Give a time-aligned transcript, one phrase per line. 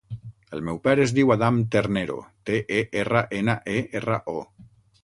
[0.57, 2.17] El meu pare es diu Adam Ternero:
[2.51, 4.43] te, e, erra, ena, e, erra, o.